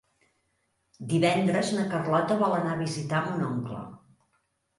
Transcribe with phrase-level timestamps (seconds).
[1.11, 3.85] Divendres na Carlota vol anar a visitar mon oncle.